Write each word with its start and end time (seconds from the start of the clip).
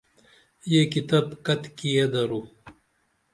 یہ 0.71 0.81
کتب 0.93 1.25
کتیکیہ 1.45 2.05
درو؟ 2.11 2.41